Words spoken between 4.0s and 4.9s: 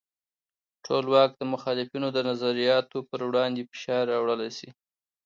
راوړلی شي.